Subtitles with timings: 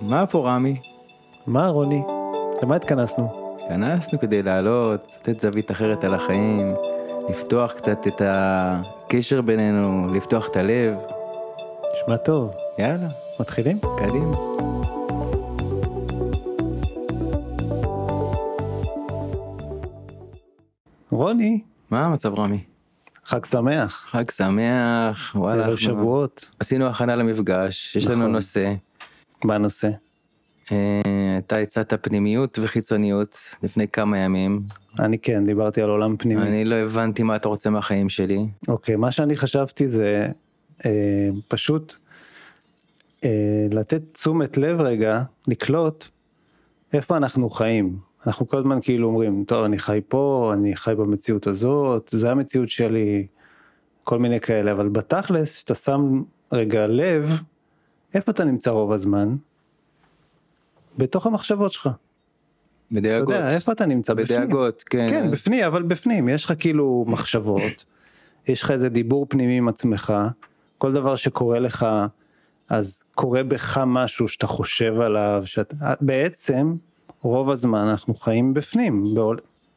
[0.00, 0.80] מה פה רמי?
[1.46, 2.02] מה רוני?
[2.62, 3.54] למה התכנסנו?
[3.54, 6.74] התכנסנו כדי לעלות, לתת זווית אחרת על החיים,
[7.30, 10.94] לפתוח קצת את הקשר בינינו, לפתוח את הלב.
[11.92, 12.50] נשמע טוב.
[12.78, 13.08] יאללה,
[13.40, 13.78] מתחילים?
[13.98, 14.36] קדימה.
[21.10, 22.64] רוני, מה המצב רמי?
[23.24, 24.06] חג שמח.
[24.10, 25.64] חג שמח, וואלה.
[25.64, 26.44] ערב שבועות.
[26.60, 28.32] עשינו הכנה למפגש, יש לנו נכון.
[28.32, 28.74] נושא.
[29.44, 29.88] מה הנושא?
[30.72, 34.62] אה, אתה הצעת פנימיות וחיצוניות לפני כמה ימים.
[34.98, 36.42] אני כן, דיברתי על עולם פנימי.
[36.42, 38.46] אני לא הבנתי מה אתה רוצה מהחיים שלי.
[38.68, 40.26] אוקיי, מה שאני חשבתי זה
[40.86, 41.94] אה, פשוט
[43.24, 46.08] אה, לתת תשומת לב רגע, לקלוט
[46.92, 47.98] איפה אנחנו חיים.
[48.26, 52.68] אנחנו כל הזמן כאילו אומרים, טוב, אני חי פה, אני חי במציאות הזאת, זה המציאות
[52.68, 53.26] שלי,
[54.04, 56.22] כל מיני כאלה, אבל בתכלס, כשאתה שם
[56.52, 57.40] רגע לב,
[58.14, 59.36] איפה אתה נמצא רוב הזמן?
[60.98, 61.86] בתוך המחשבות שלך.
[61.86, 61.94] אתה
[63.00, 63.34] בדאגות.
[63.34, 64.14] יודע, איפה אתה נמצא?
[64.14, 64.40] בפנים.
[64.40, 65.06] בדאגות, כן.
[65.10, 67.84] כן, בפנים, אבל בפנים, יש לך כאילו מחשבות,
[68.48, 70.14] יש לך איזה דיבור פנימי עם עצמך,
[70.78, 71.86] כל דבר שקורה לך,
[72.68, 75.74] אז קורה בך משהו שאתה חושב עליו, שאת...
[76.00, 76.74] בעצם,
[77.22, 79.04] רוב הזמן אנחנו חיים בפנים,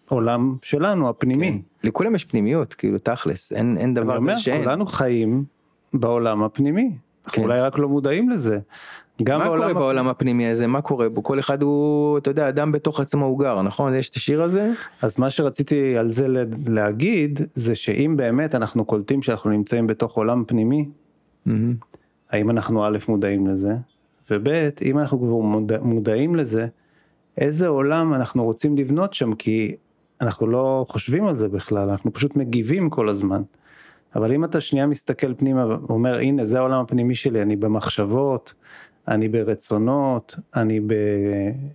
[0.09, 1.51] בעולם שלנו, הפנימי.
[1.51, 1.87] כן.
[1.87, 4.63] לכולם יש פנימיות, כאילו תכלס, אין, אין אני דבר אומר, כזה שאין.
[4.63, 5.45] כולנו חיים
[5.93, 6.91] בעולם הפנימי,
[7.27, 7.49] אנחנו כן.
[7.49, 8.59] אולי רק לא מודעים לזה.
[9.23, 10.67] גם מה בעולם קורה הפ- בעולם הפנימי הזה?
[10.67, 11.23] מה קורה בו?
[11.23, 13.93] כל אחד הוא, אתה יודע, אדם בתוך עצמו הוא גר, נכון?
[13.95, 14.71] יש את השיר הזה?
[15.01, 16.27] אז מה שרציתי על זה
[16.67, 20.89] להגיד, זה שאם באמת אנחנו קולטים שאנחנו נמצאים בתוך עולם פנימי,
[21.45, 21.75] מהמם.
[22.31, 23.73] האם אנחנו א' מודעים לזה,
[24.31, 24.47] וב'
[24.85, 26.67] אם אנחנו כבר מודע, מודעים לזה,
[27.37, 29.75] איזה עולם אנחנו רוצים לבנות שם, כי
[30.21, 33.41] אנחנו לא חושבים על זה בכלל, אנחנו פשוט מגיבים כל הזמן.
[34.17, 38.53] אבל אם אתה שנייה מסתכל פנימה ואומר, הנה זה העולם הפנימי שלי, אני במחשבות,
[39.07, 40.79] אני ברצונות, אני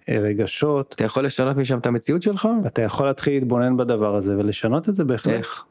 [0.09, 2.49] ברגשות, אתה יכול לשנות משם את המציאות שלך?
[2.67, 5.35] אתה יכול להתחיל להתבונן בדבר הזה ולשנות את זה בהחלט.
[5.35, 5.65] איך?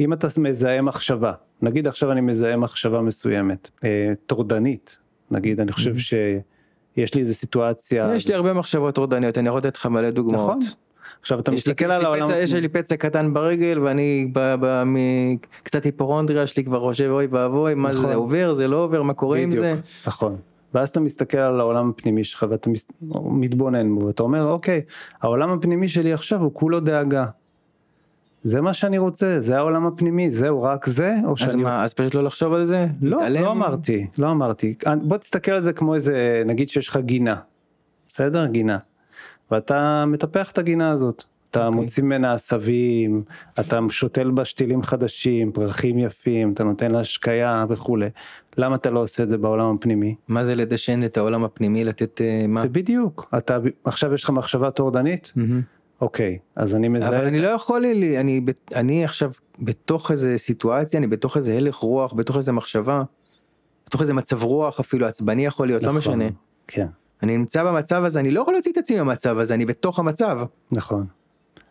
[0.00, 1.32] אם אתה מזהה מחשבה,
[1.62, 4.98] נגיד עכשיו אני מזהה מחשבה מסוימת, אה, טורדנית,
[5.30, 9.76] נגיד אני חושב שיש לי איזה סיטואציה, יש לי הרבה מחשבות טורדניות, אני יכול לתת
[9.76, 10.58] לך מלא דוגמאות.
[10.58, 10.60] נכון?
[11.20, 15.36] עכשיו אתה מסתכל על העולם, פצע- יש לי פצע קטן ברגל ואני ב- ב- מ-
[15.62, 18.02] קצת היפורונדריה שלי כבר חושב אוי ואבוי מה נכון.
[18.02, 19.74] זה עובר זה לא עובר מה קורה עם זה.
[20.06, 20.36] נכון,
[20.74, 22.86] ואז אתה מסתכל על העולם הפנימי שלך ואתה מס-
[23.24, 24.80] מתבונן בו ואתה אומר אוקיי,
[25.22, 27.26] העולם הפנימי שלי עכשיו הוא כולו דאגה.
[28.42, 31.94] זה מה שאני רוצה, זה העולם הפנימי, זהו רק זה, או אז שאני מה אז
[31.94, 32.86] פשוט לא לחשוב על זה?
[33.02, 33.42] לא, להתעלם?
[33.44, 34.74] לא אמרתי, לא אמרתי.
[35.02, 37.36] בוא תסתכל על זה כמו איזה, נגיד שיש לך גינה,
[38.08, 38.46] בסדר?
[38.46, 38.78] גינה.
[39.50, 41.24] ואתה מטפח את הגינה הזאת.
[41.50, 41.80] אתה אוקיי.
[41.80, 43.22] מוציא ממנה עשבים,
[43.60, 48.08] אתה שותל בה שתילים חדשים, פרחים יפים, אתה נותן לה השקיה וכולי.
[48.56, 50.14] למה אתה לא עושה את זה בעולם הפנימי?
[50.28, 52.62] מה זה לדשן את העולם הפנימי לתת אה, מה?
[52.62, 53.28] זה בדיוק.
[53.38, 55.32] אתה, עכשיו יש לך מחשבה טורדנית?
[55.36, 55.62] מהמם.
[56.00, 57.08] אוקיי, אז אני מזהה...
[57.08, 58.40] אבל אני לא יכול לי אני
[58.74, 63.02] אני עכשיו בתוך איזה סיטואציה אני בתוך איזה הלך רוח בתוך איזה מחשבה.
[63.86, 66.24] בתוך איזה מצב רוח אפילו עצבני יכול להיות לא נכון, משנה.
[66.66, 66.86] כן,
[67.22, 70.38] אני נמצא במצב הזה אני לא יכול להוציא את עצמי מהמצב הזה אני בתוך המצב
[70.72, 71.06] נכון.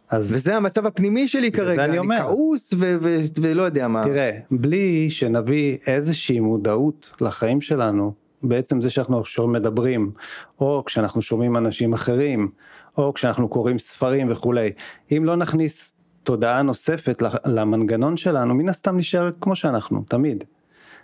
[0.09, 2.17] אז וזה המצב הפנימי שלי כרגע אני אני.
[2.17, 4.03] כעוס ו- ו- ולא יודע מה.
[4.03, 8.13] תראה, בלי שנביא איזושהי מודעות לחיים שלנו,
[8.43, 10.11] בעצם זה שאנחנו עכשיו מדברים,
[10.59, 12.49] או כשאנחנו שומעים אנשים אחרים,
[12.97, 14.71] או כשאנחנו קוראים ספרים וכולי,
[15.11, 15.93] אם לא נכניס
[16.23, 20.43] תודעה נוספת למנגנון שלנו, מן הסתם נשאר כמו שאנחנו, תמיד.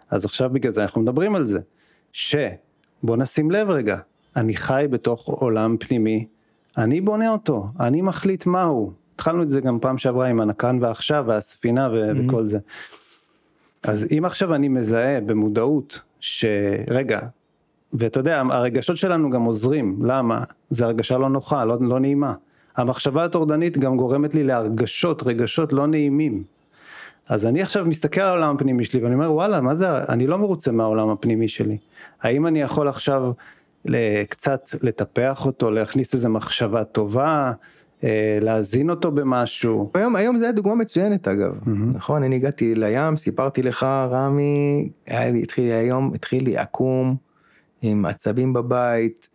[0.10, 1.60] אז עכשיו בגלל זה אנחנו מדברים על זה,
[2.12, 3.98] שבוא נשים לב רגע,
[4.36, 6.26] אני חי בתוך עולם פנימי,
[6.78, 8.92] אני בונה אותו, אני מחליט מהו.
[9.16, 12.16] התחלנו את זה גם פעם שעברה עם הנקן ועכשיו והספינה ו- Mhm.
[12.30, 12.60] וכל זה.
[13.84, 17.20] אז אם עכשיו אני מזהה במודעות שרגע,
[17.94, 20.44] ואתה יודע, הרגשות שלנו גם עוזרים, למה?
[20.70, 22.34] זה הרגשה לא נוחה, לא, לא נעימה.
[22.78, 26.44] המחשבה הטורדנית גם גורמת לי להרגשות, רגשות לא נעימים.
[27.30, 30.38] אז אני עכשיו מסתכל על העולם הפנימי שלי ואני אומר וואלה מה זה אני לא
[30.38, 31.78] מרוצה מהעולם הפנימי שלי
[32.22, 33.32] האם אני יכול עכשיו
[34.30, 37.52] קצת לטפח אותו להכניס איזה מחשבה טובה
[38.04, 39.92] אה, להזין אותו במשהו.
[39.94, 41.56] היום היום זה היה דוגמה מצוינת אגב.
[41.94, 47.16] נכון אני הגעתי לים סיפרתי לך רמי היה לי התחיל לי היום התחיל לי עקום
[47.82, 49.30] עם עצבים בבית.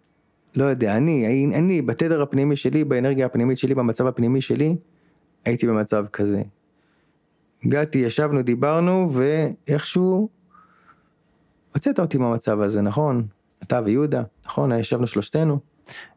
[0.57, 4.77] לא יודע אני אני בתדר הפנימי שלי באנרגיה הפנימית שלי במצב הפנימי שלי
[5.45, 6.43] הייתי במצב כזה.
[7.65, 10.29] הגעתי ישבנו דיברנו ואיכשהו
[11.75, 13.27] הוצאת אותי מהמצב הזה נכון
[13.63, 14.73] אתה ויהודה נכון?
[14.73, 15.59] ישבנו שלושתנו.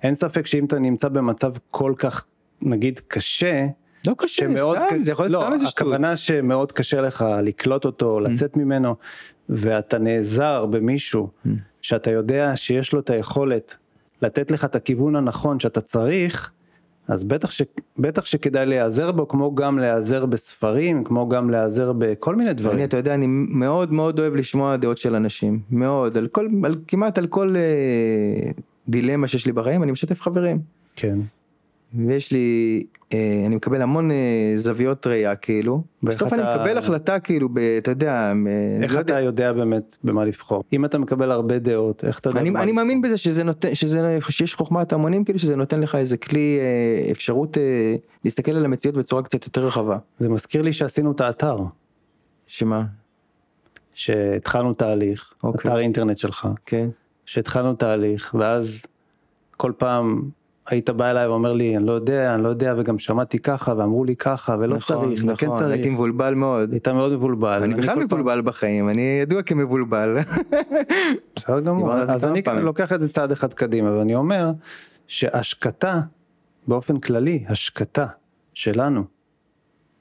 [0.03, 2.25] אין ספק שאם אתה נמצא במצב כל כך
[2.61, 3.65] נגיד קשה
[4.07, 5.79] לא קשה, סתם, ק- זה יכול להיות לא, סתם איזה שטות.
[5.81, 8.95] הכוונה שמאוד קשה לך לקלוט אותו, לצאת ממנו,
[9.49, 11.29] ואתה נעזר במישהו
[11.81, 13.75] שאתה יודע שיש לו את היכולת
[14.21, 16.51] לתת לך את הכיוון הנכון שאתה צריך,
[17.11, 17.61] אז בטח, ש,
[17.99, 22.83] בטח שכדאי להיעזר בו, כמו גם להיעזר בספרים, כמו גם להיעזר בכל מיני אני, דברים.
[22.83, 27.17] אתה יודע, אני מאוד מאוד אוהב לשמוע דעות של אנשים, מאוד, על כל, על, כמעט
[27.17, 28.51] על כל אה,
[28.87, 30.59] דילמה שיש לי בחיים, אני משתף חברים.
[30.95, 31.19] כן.
[31.95, 32.83] ויש לי,
[33.13, 34.15] אה, אני מקבל המון אה,
[34.55, 38.47] זוויות ראייה כאילו, בסוף אני אתה- מקבל החלטה כאילו, ב, אתה יודע, מ-
[38.83, 40.63] איך לא אתה יודע באמת במה לבחור?
[40.73, 42.73] אם אתה מקבל הרבה דעות, איך אתה יודע אני, אני לבחור?
[42.73, 47.11] מאמין בזה שזה נותן, שזה, שיש חוכמת המונים כאילו שזה נותן לך איזה כלי אה,
[47.11, 47.95] אפשרות אה,
[48.25, 49.97] להסתכל על המציאות בצורה קצת יותר רחבה.
[50.17, 51.55] זה מזכיר לי שעשינו את האתר,
[52.47, 52.83] שמה?
[53.93, 55.71] שהתחלנו תהליך, אוקיי.
[55.71, 56.89] אתר אינטרנט שלך, כן.
[57.25, 58.85] שהתחלנו תהליך, ואז
[59.57, 60.21] כל פעם
[60.67, 64.03] היית בא אליי ואומר לי, אני לא יודע, אני לא יודע, וגם שמעתי ככה, ואמרו
[64.05, 65.71] לי ככה, ולא נכון, צריך, וכן נכון, צריך.
[65.71, 66.71] הייתי מבולבל מאוד.
[66.71, 67.63] היית מאוד מבולבל.
[67.63, 70.17] אני בכלל כל פעם- מבולבל בחיים, אני ידוע כמבולבל.
[71.35, 72.65] בסדר גמור, אז אני פעמים.
[72.65, 74.51] לוקח את זה צעד אחד קדימה, ואני אומר
[75.07, 76.01] שהשקטה,
[76.67, 78.07] באופן כללי, השקטה
[78.53, 79.03] שלנו,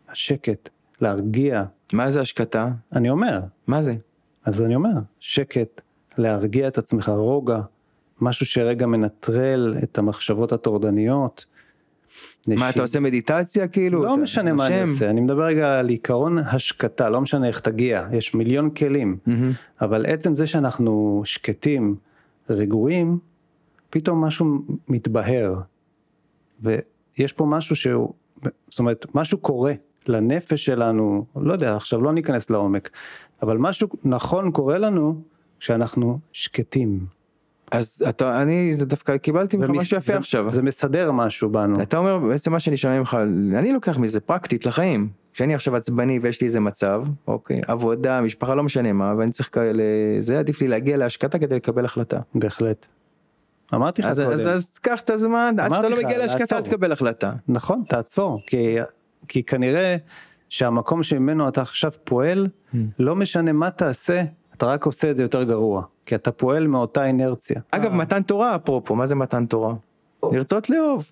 [0.08, 0.68] השקט,
[1.00, 2.68] להרגיע, מה זה השקטה?
[2.96, 3.94] אני אומר, מה זה?
[4.44, 4.90] אז אני אומר,
[5.20, 5.80] שקט,
[6.18, 7.60] להרגיע את עצמך, רוגע,
[8.20, 11.44] משהו שרגע מנטרל את המחשבות הטורדניות.
[12.46, 12.70] מה.
[12.70, 14.02] אתה עושה מדיטציה כאילו?
[14.02, 14.80] לא אתה משנה מה אני?
[14.80, 19.52] עושה, אני מדבר רגע על עיקרון השקטה, לא משנה איך תגיע, יש מיליון כלים, מהמם.
[19.80, 21.96] אבל עצם זה שאנחנו שקטים,
[22.50, 23.18] רגועים,
[23.90, 24.46] פתאום משהו
[24.88, 25.60] מתבהר,
[26.62, 28.12] ויש פה משהו שהוא,
[28.68, 29.72] זאת אומרת, משהו קורה
[30.06, 32.90] לנפש שלנו, לא יודע, עכשיו לא ניכנס לעומק,
[33.42, 35.22] אבל משהו נכון קורה לנו
[35.60, 37.19] כשאנחנו שקטים.
[37.70, 40.50] אז אתה, אני, זה דווקא קיבלתי ממך משהו יפה עכשיו.
[40.50, 41.82] זה מסדר משהו בנו.
[41.82, 43.16] אתה אומר בעצם מה שאני שומע ממך,
[43.54, 45.08] אני לוקח מזה פרקטית לחיים.
[45.32, 49.48] כשאני עכשיו עצבני ויש לי איזה מצב, אוקיי, עבודה, משפחה, לא משנה מה, ואני צריך
[49.52, 49.82] כאלה,
[50.18, 52.20] זה עדיף לי להגיע להשקטה כדי לקבל החלטה.
[52.34, 52.86] בהחלט.
[53.74, 54.32] אמרתי לך אז, קודם.
[54.32, 56.62] אז, אז קח את הזמן, עד שאתה לא מגיע להשקטה.
[56.62, 57.32] תקבל החלטה.
[57.48, 58.76] נכון, תעצור, כי,
[59.28, 59.96] כי כנראה
[60.48, 62.76] שהמקום שממנו אתה עכשיו פועל, Hmm.
[62.98, 64.22] לא משנה מה תעשה,
[64.56, 67.60] אתה רק עושה את זה יותר גרוע, כי אתה פועל מאותה אינרציה.
[67.70, 69.74] אגב, מתן תורה אפרופו, מה זה מתן תורה?
[70.22, 71.10] לרצות לאהוב.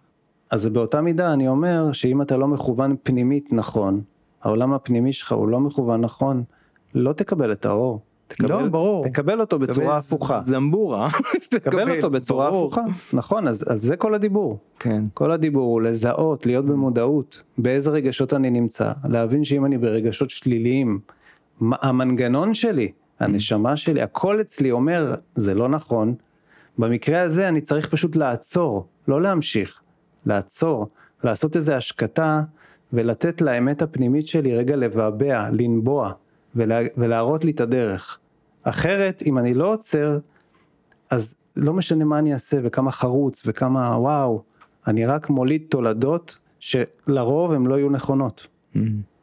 [0.50, 4.00] אז באותה מידה אני אומר שאם אתה לא מכוון פנימית נכון,
[4.42, 6.42] העולם הפנימי שלך הוא לא מכוון נכון,
[6.94, 8.00] לא תקבל את האור.
[8.28, 9.04] תקבל, לא, ברור.
[9.04, 10.40] תקבל אותו בצורה תקבל הפוכה.
[10.40, 11.08] זמבורה.
[11.50, 12.66] תקבל אותו בצורה ברור.
[12.66, 12.82] הפוכה.
[13.12, 14.58] נכון, אז, אז זה כל הדיבור.
[14.78, 15.04] כן.
[15.14, 21.00] כל הדיבור הוא לזהות, להיות במודעות, באיזה רגשות אני נמצא, להבין שאם אני ברגשות שליליים,
[21.60, 26.14] המנגנון שלי, הנשמה שלי, הכל אצלי אומר, זה לא נכון.
[26.78, 29.82] במקרה הזה אני צריך פשוט לעצור, לא להמשיך,
[30.26, 30.88] לעצור,
[31.24, 32.42] לעשות איזו השקטה
[32.92, 36.12] ולתת לאמת הפנימית שלי רגע לבעבע, לנבוע
[36.54, 38.18] ולה, ולהראות לי את הדרך.
[38.62, 40.18] אחרת, אם אני לא עוצר,
[41.10, 44.42] אז לא משנה מה אני אעשה וכמה חרוץ וכמה וואו,
[44.86, 48.46] אני רק מוליד תולדות שלרוב הן לא יהיו נכונות.
[48.74, 48.78] Mm.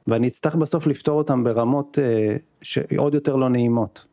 [0.08, 4.06] ואני אצטרך בסוף לפתור אותן ברמות אה, שעוד יותר לא נעימות.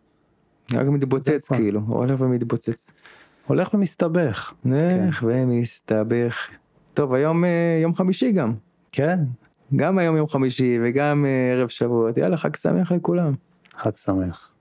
[0.72, 1.56] רק מתבוצץ נכון.
[1.56, 2.86] כאילו, הולך ומתבוצץ.
[3.46, 4.52] הולך ומסתבך.
[4.64, 6.48] הולך ומסתבך.
[6.94, 8.54] טוב, היום אה, יום חמישי גם.
[8.92, 9.18] כן,
[9.76, 12.16] גם היום יום חמישי וגם אה, ערב שבועות.
[12.16, 13.34] יאללה, חג שמח לכולם.
[13.76, 14.51] חג שמח.